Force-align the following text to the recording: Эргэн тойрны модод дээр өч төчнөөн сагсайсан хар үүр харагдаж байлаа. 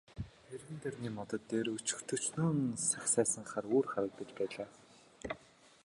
Эргэн 0.53 0.77
тойрны 0.83 1.09
модод 1.17 1.43
дээр 1.49 1.67
өч 1.75 1.87
төчнөөн 2.09 2.59
сагсайсан 2.89 3.45
хар 3.51 3.65
үүр 3.75 3.85
харагдаж 3.91 4.29
байлаа. 4.39 4.69